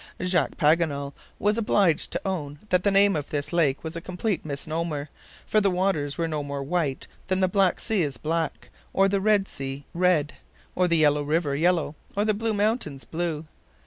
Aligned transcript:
Jacques 0.23 0.57
Paganel 0.57 1.13
was 1.37 1.59
obliged 1.59 2.09
to 2.09 2.21
own 2.27 2.57
that 2.69 2.81
the 2.81 2.89
name 2.89 3.15
of 3.15 3.29
this 3.29 3.53
lake 3.53 3.83
was 3.83 3.95
a 3.95 4.01
complete 4.01 4.43
misnomer, 4.43 5.09
for 5.45 5.61
the 5.61 5.69
waters 5.69 6.17
were 6.17 6.27
no 6.27 6.41
more 6.41 6.63
white 6.63 7.05
than 7.27 7.39
the 7.39 7.47
Black 7.47 7.79
Sea 7.79 8.01
is 8.01 8.17
black, 8.17 8.71
or 8.93 9.07
the 9.07 9.21
Red 9.21 9.47
Sea 9.47 9.85
red, 9.93 10.33
or 10.73 10.87
the 10.87 10.97
Yellow 10.97 11.21
River 11.21 11.55
yellow, 11.55 11.93
or 12.17 12.25
the 12.25 12.33
Blue 12.33 12.55
Mountains 12.55 13.03
blue. 13.03 13.45